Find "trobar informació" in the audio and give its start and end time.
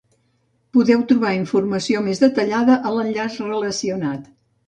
1.11-2.01